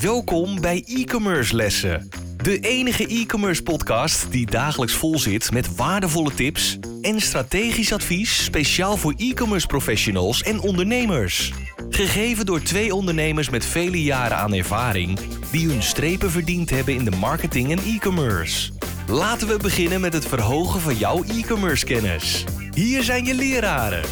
[0.00, 2.08] Welkom bij e-commerce lessen.
[2.36, 8.96] De enige e-commerce podcast die dagelijks vol zit met waardevolle tips en strategisch advies speciaal
[8.96, 11.52] voor e-commerce professionals en ondernemers.
[11.90, 15.18] Gegeven door twee ondernemers met vele jaren aan ervaring
[15.50, 18.72] die hun strepen verdiend hebben in de marketing en e-commerce.
[19.10, 22.44] Laten we beginnen met het verhogen van jouw e-commerce kennis.
[22.74, 24.02] Hier zijn je leraren,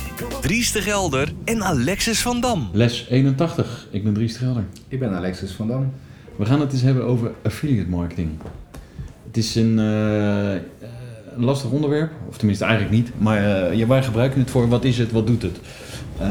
[0.41, 2.69] Dries de Gelder en Alexis van Dam.
[2.73, 3.87] Les 81.
[3.91, 4.65] Ik ben Dries de Gelder.
[4.89, 5.93] Ik ben Alexis van Dam.
[6.37, 8.31] We gaan het eens hebben over affiliate marketing.
[9.27, 10.53] Het is een, eh,
[11.37, 14.99] een lastig onderwerp, of tenminste eigenlijk niet, maar uh, wij gebruiken het voor wat is
[14.99, 15.59] het, wat doet het.
[16.21, 16.27] Uh,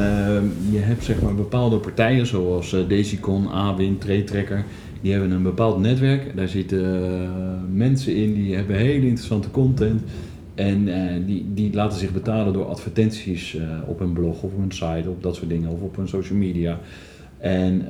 [0.70, 4.64] je hebt zeg maar bepaalde partijen zoals uh, Desicon, Awin, Treetrekker.
[5.00, 6.36] Die hebben een bepaald netwerk.
[6.36, 10.02] Daar zitten mensen in die hebben hele interessante content.
[10.54, 10.88] En
[11.26, 13.56] die, die laten zich betalen door advertenties
[13.86, 16.38] op hun blog of op hun site, op dat soort dingen, of op hun social
[16.38, 16.78] media.
[17.38, 17.86] En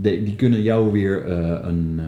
[0.00, 1.30] de, die kunnen jou weer
[1.64, 2.00] een,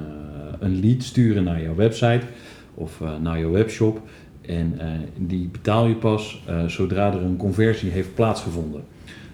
[0.58, 2.26] een lead sturen naar jouw website
[2.74, 4.00] of naar jouw webshop.
[4.48, 4.84] En uh,
[5.16, 8.82] die betaal je pas uh, zodra er een conversie heeft plaatsgevonden.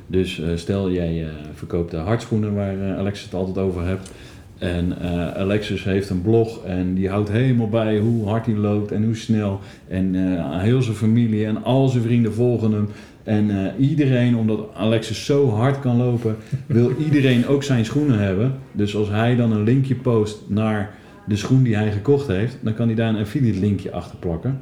[0.07, 4.11] Dus uh, stel jij verkoopt hardschoenen waar Alexis het altijd over hebt.
[4.59, 4.99] En
[5.37, 9.17] Alexis heeft een blog en die houdt helemaal bij hoe hard hij loopt en hoe
[9.17, 9.61] snel.
[9.89, 10.15] En
[10.61, 12.89] heel zijn familie en al zijn vrienden volgen hem.
[13.23, 18.55] En iedereen, omdat Alexis zo hard kan lopen, wil iedereen ook zijn schoenen hebben.
[18.73, 20.95] Dus als hij dan een linkje post naar
[21.27, 24.61] de schoen die hij gekocht heeft, dan kan hij daar een affiliate linkje achter plakken.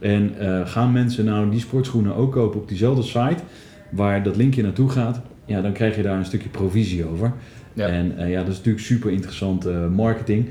[0.00, 3.42] En uh, gaan mensen nou die sportschoenen ook kopen op diezelfde site
[3.90, 7.32] waar dat linkje naartoe gaat, ja, dan krijg je daar een stukje provisie over.
[7.72, 7.86] Ja.
[7.86, 10.46] En uh, ja, dat is natuurlijk super interessante uh, marketing.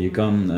[0.00, 0.52] je kan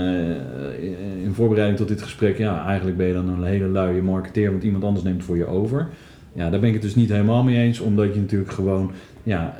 [1.22, 4.62] in voorbereiding tot dit gesprek, ja, eigenlijk ben je dan een hele luie marketeer, want
[4.62, 5.88] iemand anders neemt het voor je over.
[6.32, 8.90] Ja, daar ben ik het dus niet helemaal mee eens, omdat je natuurlijk gewoon,
[9.22, 9.56] ja,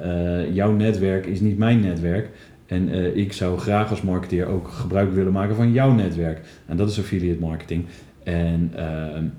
[0.53, 2.31] jouw netwerk is niet mijn netwerk.
[2.67, 6.41] En ik zou graag als marketeer ook gebruik willen maken van jouw netwerk.
[6.67, 7.85] En dat is affiliate marketing.
[8.27, 8.83] En uh,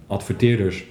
[0.07, 0.85] adverteerders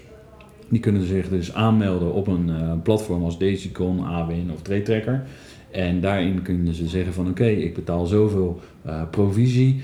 [0.68, 5.22] die kunnen zich dus aanmelden op een uh, platform als Daisycon, Awin of Trade
[5.70, 9.80] En daarin kunnen ze zeggen van oké, ik betaal zoveel uh, provisie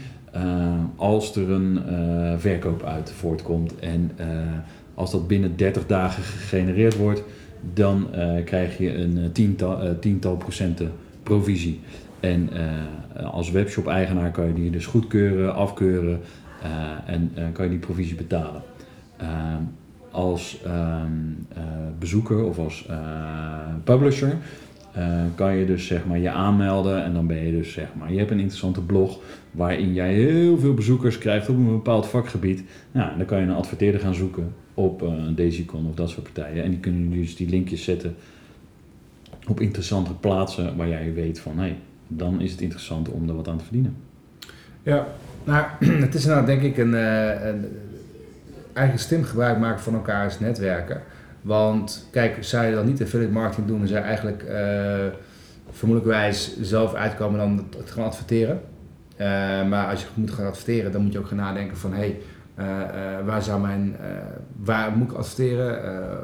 [0.96, 1.80] als er een
[2.38, 3.78] verkoop uit voortkomt.
[3.78, 4.10] En
[4.94, 7.22] als dat binnen 30 dagen gegenereerd wordt,
[7.74, 8.06] dan
[8.44, 10.92] krijg je een tiental, tiental procenten
[11.22, 11.80] provisie.
[12.20, 12.48] En
[13.32, 16.51] als webshop-eigenaar kan je die dus goedkeuren, afkeuren uh,
[17.06, 18.62] en uh, kan je die provisie betalen.
[19.22, 19.28] Uh,
[20.10, 21.10] als ehm,
[21.98, 22.88] bezoeker of als
[23.84, 24.36] publisher
[25.34, 28.18] kan je dus zeg maar je aanmelden en dan ben je dus zeg maar, je
[28.18, 29.18] hebt een interessante blog
[29.50, 32.62] waarin jij heel veel bezoekers krijgt op een bepaald vakgebied.
[32.92, 36.64] Nou, dan kan je een adverteerder gaan zoeken op een Daisycon of dat soort partijen
[36.64, 38.14] en die kunnen dus die linkjes zetten
[39.48, 41.76] op interessante plaatsen waar jij weet van hé, hey,
[42.08, 43.96] dan is het interessant om er wat aan te verdienen.
[44.82, 45.06] Ja,
[45.44, 45.66] nou,
[46.04, 47.78] het is nou denk ik een, uh, een
[48.72, 51.00] eigen slim gebruik maken van elkaars netwerken.
[51.40, 55.18] Want kijk, je dan niet affiliate marketing doen, zou je eigenlijk uh,
[55.70, 58.60] vermoedelijkwijs zelf uitkomen dan het gaan adverteren.
[59.12, 59.26] Uh,
[59.68, 62.20] maar als je moet gaan adverteren, dan moet je ook gaan nadenken van hé, hey,
[63.24, 63.96] waar zou mijn,
[64.56, 65.78] waar moet ik adverteren?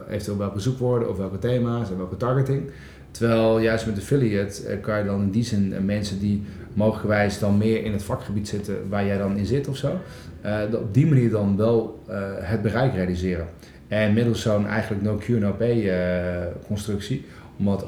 [0.08, 2.70] eventueel welke zoekwoorden of welke thema's en welke targeting.
[3.18, 6.42] Terwijl juist met affiliate kan je dan in die zin mensen die
[6.72, 10.00] mogelijkwijs dan meer in het vakgebied zitten waar jij dan in zit of zo.
[10.44, 12.02] Uh, op die manier dan wel
[12.40, 13.46] het bereik realiseren.
[13.88, 15.92] En middels zo'n eigenlijk no cure no pay
[16.66, 17.24] constructie,
[17.58, 17.86] omdat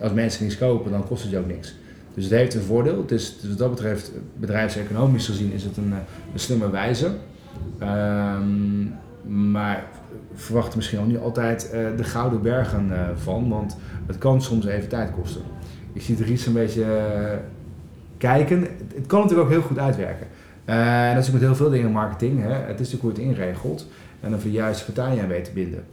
[0.00, 1.74] als mensen niets kopen, dan kost het je ook niks.
[2.14, 3.06] Dus het heeft een voordeel.
[3.06, 5.92] Dus wat dat betreft, bedrijfseconomisch gezien, is het een,
[6.32, 7.10] een slimme wijze.
[7.82, 8.92] Um,
[9.26, 9.84] maar
[10.34, 14.88] verwacht er misschien ook niet altijd de gouden bergen van, want het kan soms even
[14.88, 15.42] tijd kosten.
[15.92, 16.86] Ik zie het Ries een beetje
[18.18, 18.60] kijken.
[18.94, 20.26] Het kan natuurlijk ook heel goed uitwerken.
[20.64, 22.42] En dat is ook met heel veel dingen in marketing.
[22.42, 22.52] Hè.
[22.52, 23.86] Het is natuurlijk hoe het inregelt.
[24.20, 25.84] En dan voor de juiste partijen aan weten te binden.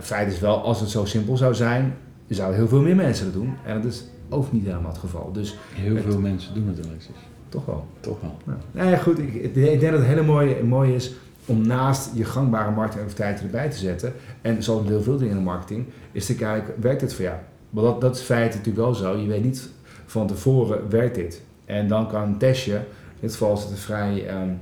[0.00, 1.94] Feit is wel, als het zo simpel zou zijn,
[2.28, 3.54] zouden heel veel meer mensen het doen.
[3.64, 5.32] En dat is ook niet helemaal het geval.
[5.32, 7.14] Dus heel veel mensen doen het, Alexis.
[7.48, 7.86] Toch wel.
[8.00, 8.56] Toch wel.
[8.86, 9.18] Ja, goed.
[9.18, 11.14] Ik, ik, denk dat het hele mooie, mooie is
[11.48, 14.12] om naast je gangbare marketingactiviteiten erbij te zetten.
[14.42, 17.24] En zoals met heel veel dingen in de marketing, is te kijken, werkt het voor
[17.24, 17.36] jou?
[17.70, 19.16] Want dat, dat is feit natuurlijk wel zo.
[19.16, 19.68] Je weet niet
[20.06, 21.42] van tevoren werkt dit.
[21.64, 22.84] En dan kan een testje, in
[23.20, 24.60] dit geval is het een vrij um,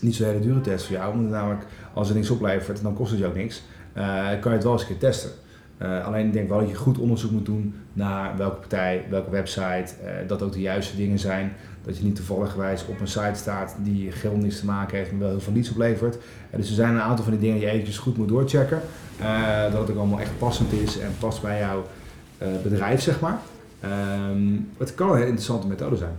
[0.00, 3.12] niet zo hele dure test voor jou, want namelijk als er niks oplevert, dan kost
[3.12, 3.62] het ook niks.
[3.96, 5.30] Uh, kan je het wel eens een keer testen.
[5.82, 9.30] Uh, alleen ik denk wel dat je goed onderzoek moet doen naar welke partij, welke
[9.30, 11.52] website, uh, dat ook de juiste dingen zijn.
[11.84, 12.56] Dat je niet toevallig
[12.88, 15.70] op een site staat die geheel niets te maken heeft, maar wel heel veel niets
[15.70, 16.18] oplevert.
[16.56, 18.80] dus er zijn een aantal van die dingen die je eventjes goed moet doorchecken.
[19.72, 21.86] dat het ook allemaal echt passend is en past bij jouw
[22.62, 23.38] bedrijf, zeg maar.
[23.80, 26.14] Ehm, het kan een heel interessante methode zijn.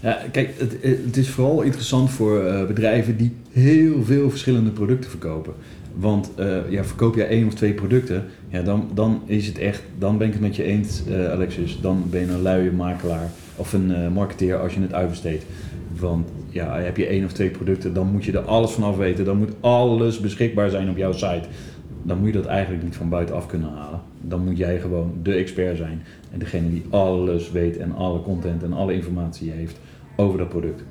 [0.00, 5.54] Ja, kijk, het, het is vooral interessant voor bedrijven die heel veel verschillende producten verkopen.
[5.94, 9.82] Want uh, ja, verkoop jij één of twee producten, ja, dan, dan is het echt,
[9.98, 11.80] dan ben ik het met je eens, uh, Alexis.
[11.80, 15.44] Dan ben je een luie makelaar of een marketeer als je het uitbesteedt.
[15.98, 18.96] Want ja, heb je één of twee producten, dan moet je er alles van af
[18.96, 19.24] weten.
[19.24, 21.48] Dan moet alles beschikbaar zijn op jouw site.
[22.02, 24.00] Dan moet je dat eigenlijk niet van buitenaf kunnen halen.
[24.20, 26.02] Dan moet jij gewoon de expert zijn.
[26.32, 29.78] En degene die alles weet en alle content en alle informatie heeft
[30.16, 30.82] over dat product.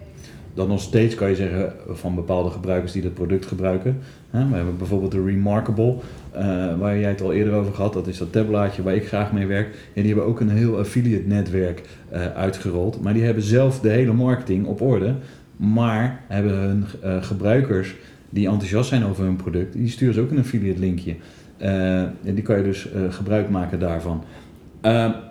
[0.59, 3.97] Dan nog steeds kan je zeggen van bepaalde gebruikers die dat product gebruiken.
[4.29, 5.95] We hebben bijvoorbeeld de Remarkable,
[6.35, 7.93] uh, waar jij het al eerder over gehad.
[7.93, 9.67] Dat is dat tabblaadje waar ik graag mee werk.
[9.67, 11.81] En die hebben ook een heel affiliate netwerk
[12.13, 13.01] uh, uitgerold.
[13.01, 15.13] Maar die hebben zelf de hele marketing op orde.
[15.55, 17.95] Maar hebben hun uh, gebruikers
[18.29, 21.15] die enthousiast zijn over hun product, die sturen ze ook een affiliate linkje.
[21.57, 24.23] en die kan je dus gebruik maken daarvan.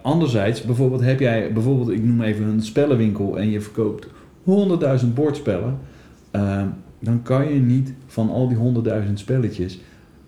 [0.02, 4.06] Anderzijds, bijvoorbeeld heb jij, bijvoorbeeld ik noem even een spellenwinkel en je verkoopt
[4.48, 5.78] 100.000 bordspellen,
[6.32, 6.62] uh,
[6.98, 9.78] dan kan je niet van al die 100.000 spelletjes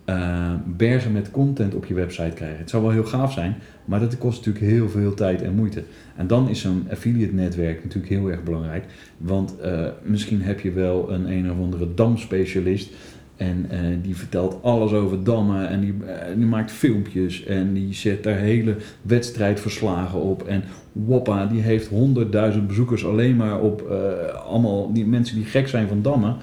[0.06, 2.58] uh, bergen met content op je website krijgen.
[2.58, 5.82] Het zou wel heel gaaf zijn, maar dat kost natuurlijk heel veel tijd en moeite.
[6.16, 8.84] En dan is zo'n affiliate netwerk natuurlijk heel erg belangrijk,
[9.16, 12.92] want uh, misschien heb je wel een een of andere damspecialist
[13.40, 17.94] en uh, die vertelt alles over dammen en die, uh, die, maakt filmpjes en die
[17.94, 20.42] zet daar hele wedstrijdverslagen op.
[20.42, 25.68] En Woppa die heeft honderdduizend bezoekers alleen maar op uh, allemaal die mensen die gek
[25.68, 26.36] zijn van dammen.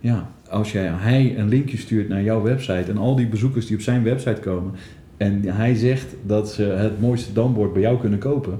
[0.00, 3.76] Ja, als jij, hij een linkje stuurt naar jouw website en al die bezoekers die
[3.76, 4.72] op zijn website komen
[5.16, 8.58] en hij zegt dat ze het mooiste dambord bij jou kunnen kopen.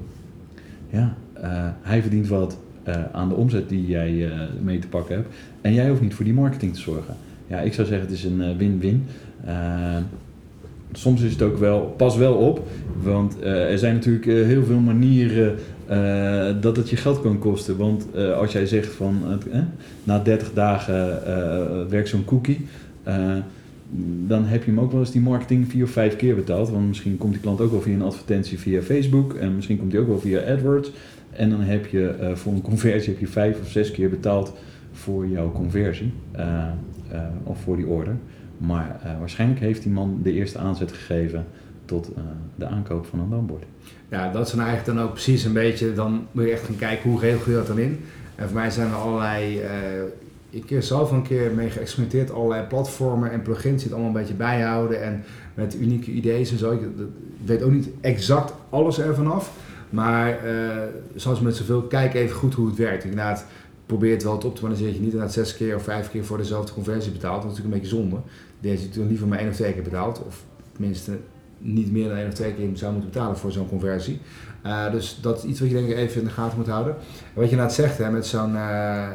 [0.89, 1.17] Ja,
[1.81, 2.57] hij verdient wat
[3.11, 4.29] aan de omzet die jij
[4.61, 7.15] mee te pakken hebt en jij hoeft niet voor die marketing te zorgen.
[7.47, 9.05] Ja, ik zou zeggen het is een eh, win-win.
[9.47, 9.97] Uh,
[10.91, 12.67] soms is het ook wel, pas wel op,
[13.01, 15.55] want uh, er zijn natuurlijk heel veel manieren
[16.61, 17.77] dat het je geld kan kosten.
[17.77, 19.21] Want als jij zegt van
[20.03, 22.65] na 30 dagen werkt zo'n cookie,
[24.27, 26.69] dan heb je hem ook wel eens die marketing vier of vijf keer betaald.
[26.69, 29.91] Want misschien komt die klant ook wel via een advertentie via Facebook en misschien komt
[29.91, 30.91] die ook wel via AdWords.
[31.29, 34.53] En dan heb je voor een conversie heb je vijf of zes keer betaald
[34.91, 36.11] voor jouw conversie.
[37.11, 38.15] Uh, of voor die order.
[38.57, 41.45] Maar uh, waarschijnlijk heeft die man de eerste aanzet gegeven
[41.85, 42.23] tot uh,
[42.55, 43.63] de aankoop van een dambord.
[44.09, 47.09] Ja, dat zijn eigenlijk dan ook precies een beetje, dan moet je echt gaan kijken
[47.09, 47.99] hoe regel je dat dan in.
[48.35, 49.61] En voor mij zijn er allerlei,
[50.49, 54.21] ik heb zelf een keer mee geëxperimenteerd, allerlei platformen en plugins die het allemaal een
[54.21, 55.23] beetje bijhouden en
[55.53, 56.71] met unieke ideeën en zo.
[56.71, 56.79] Ik,
[57.45, 59.51] weet ook niet exact alles ervan af,
[59.89, 60.39] maar
[61.15, 63.03] zoals met zoveel, kijk even goed hoe het werkt.
[63.03, 63.45] Inderdaad,
[63.85, 66.37] probeer het wel te optimaliseren dat je niet inderdaad zes keer of vijf keer voor
[66.37, 67.41] dezelfde conversie betaalt.
[67.41, 68.17] Dat is natuurlijk een beetje zonde.
[68.59, 70.23] Deze je liever maar één of twee keer betaalt.
[70.25, 71.17] Of tenminste
[71.57, 74.19] niet meer dan één of twee keer zou moeten betalen voor zo'n conversie.
[74.65, 76.95] Uh, dus dat is iets wat je denk ik even in de gaten moet houden.
[77.33, 79.07] En wat je net zegt hè, met zo'n uh,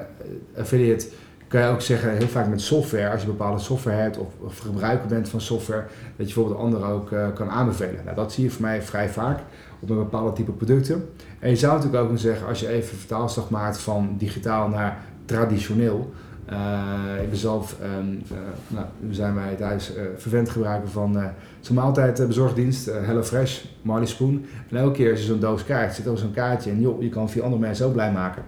[0.57, 1.07] affiliate
[1.51, 4.59] kan je ook zeggen, heel vaak met software, als je bepaalde software hebt of, of
[4.59, 5.83] gebruiker bent van software,
[6.17, 8.05] dat je bijvoorbeeld anderen ook uh, kan aanbevelen.
[8.05, 9.39] Nou, dat zie je voor mij vrij vaak
[9.81, 11.09] op een bepaalde type producten.
[11.39, 14.99] En je zou natuurlijk ook kunnen zeggen, als je even vertaalslag maakt van digitaal naar
[15.25, 16.13] traditioneel.
[16.53, 18.39] Uh, ik ben zelf, um, uh,
[18.69, 21.19] nou, we zijn wij thuis vervent gebruiker van
[21.61, 24.45] zo'n maaltijd bezorgdienst, HelloFresh, Marley Spoon.
[24.69, 27.09] En elke keer als je zo'n doos kaart, zit er zo'n kaartje en joh, je
[27.09, 28.43] kan vier andere mensen ook blij maken.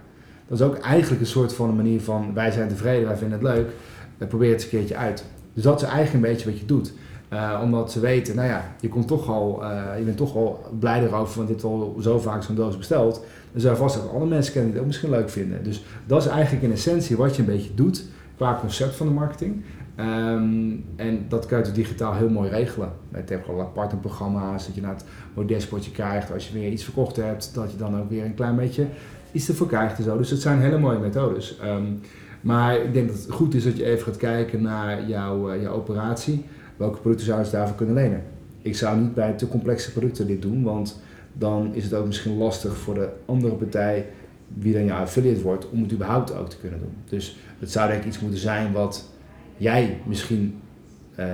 [0.53, 3.39] Dat is ook eigenlijk een soort van een manier van wij zijn tevreden, wij vinden
[3.39, 3.71] het leuk,
[4.29, 5.25] probeer het eens een keertje uit.
[5.55, 6.93] Dus dat is eigenlijk een beetje wat je doet.
[7.33, 10.67] Uh, omdat ze weten, nou ja, je, komt toch al, uh, je bent toch al
[10.79, 13.25] blij erover, want dit al zo vaak zo'n doos besteld.
[13.53, 15.65] Dus er vast ook andere mensen kennen die het ook misschien leuk vinden.
[15.65, 18.05] Dus dat is eigenlijk in essentie wat je een beetje doet
[18.37, 19.63] qua concept van de marketing.
[19.97, 22.93] Um, en dat kan je digitaal heel mooi regelen.
[23.09, 25.05] Met tegenwoordig aparte programma's, dat je naar het
[25.35, 26.33] mooi dashboardje krijgt.
[26.33, 28.87] Als je weer iets verkocht hebt, dat je dan ook weer een klein beetje
[29.33, 30.17] iets ervoor krijgt en zo.
[30.17, 31.59] Dus het zijn hele mooie methodes.
[31.65, 32.01] Um,
[32.41, 35.75] maar ik denk dat het goed is dat je even gaat kijken naar jouw, uh,
[35.75, 36.45] operatie
[36.77, 38.23] welke producten zouden ze daarvoor kunnen lenen?
[38.63, 41.01] Ik zou niet bij te complexe producten dit doen, want
[41.33, 44.07] dan is het ook misschien lastig voor de andere partij,
[44.55, 46.95] wie dan jouw affiliate wordt, om het überhaupt ook te kunnen doen.
[47.09, 49.09] Dus het zou denk ik iets moeten zijn wat
[49.57, 50.61] jij misschien
[51.19, 51.27] uh,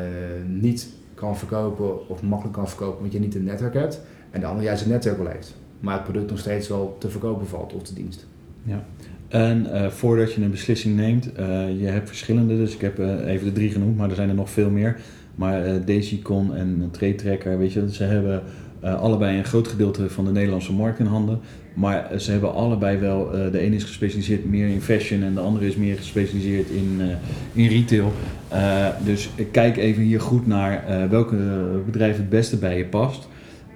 [0.46, 4.00] niet kan verkopen of makkelijk kan verkopen, want je niet een netwerk hebt,
[4.30, 5.54] en de ander juist een netwerk wel heeft.
[5.80, 8.26] Maar het product nog steeds wel te verkopen valt of de dienst.
[8.62, 8.84] Ja.
[9.28, 13.26] En uh, voordat je een beslissing neemt, uh, je hebt verschillende, dus ik heb uh,
[13.26, 14.96] even de drie genoemd, maar er zijn er nog veel meer.
[15.34, 18.42] Maar Daisycon en Trade Tracker, weet je, ze hebben
[18.80, 21.40] allebei een groot gedeelte van de Nederlandse markt in handen.
[21.74, 25.66] Maar ze hebben allebei wel, de ene is gespecialiseerd meer in fashion en de andere
[25.66, 27.00] is meer gespecialiseerd in,
[27.52, 28.12] in retail.
[29.04, 31.36] dus kijk even hier goed naar welke
[31.86, 33.28] bedrijf het beste bij je past.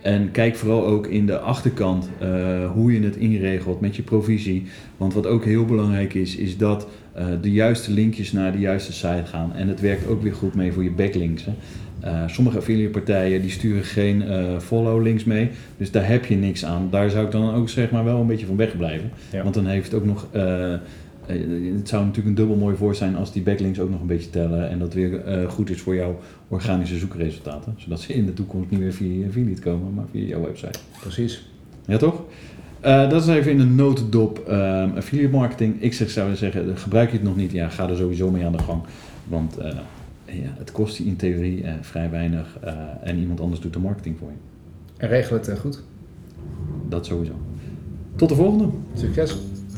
[0.02, 4.66] En kijk vooral ook in de achterkant uh, hoe je het inregelt met je provisie.
[4.96, 6.86] Want wat ook heel belangrijk is, is dat
[7.18, 9.54] uh, de juiste linkjes naar de juiste site gaan.
[9.54, 11.44] En het werkt ook weer goed mee voor je backlinks.
[11.44, 11.52] Hè.
[12.04, 14.24] Uh, sommige affiliate partijen die sturen geen
[14.60, 15.50] follow links mee.
[15.76, 16.88] Dus daar heb je niks aan.
[16.90, 19.10] Daar zou ik dan ook zeg maar wel een beetje van wegblijven.
[19.32, 19.42] Ja.
[19.42, 20.74] Want dan heeft het ook nog eh,
[21.26, 24.30] het zou natuurlijk een dubbel mooi voor zijn als die backlinks ook nog een beetje
[24.30, 27.74] tellen en dat weer uh, goed is voor jouw organische zoekresultaten.
[27.76, 30.78] Zodat ze in de toekomst niet weer via je affiliate komen, maar via jouw website.
[31.00, 31.48] Precies.
[31.86, 32.24] Ja, toch?
[32.84, 35.82] Uh, dat is even in de notendop um, affiliate marketing.
[35.82, 38.52] Ik zeg, zou zeggen, gebruik je het nog niet, ja, ga er sowieso mee aan
[38.52, 38.82] de gang.
[39.28, 39.56] Want
[40.24, 42.58] ja, het kost je in theorie vrij weinig
[43.02, 44.36] en iemand anders doet de marketing voor je.
[44.96, 45.82] En regel het goed.
[46.88, 47.32] Dat sowieso.
[48.16, 48.68] Tot de volgende.
[48.94, 49.36] Succes.